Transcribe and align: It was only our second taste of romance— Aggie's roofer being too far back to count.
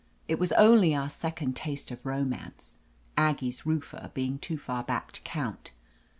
It 0.27 0.39
was 0.39 0.51
only 0.53 0.95
our 0.95 1.11
second 1.11 1.55
taste 1.55 1.91
of 1.91 2.07
romance— 2.07 2.77
Aggie's 3.29 3.67
roofer 3.67 4.09
being 4.15 4.39
too 4.39 4.57
far 4.57 4.83
back 4.83 5.11
to 5.11 5.21
count. 5.21 5.73